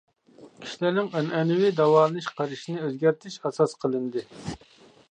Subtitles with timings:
[0.63, 4.27] كىشىلەرنىڭ ئەنئەنىۋى داۋالىنىش قارىشىنى ئۆزگەرتىش ئاساس قىلىندى.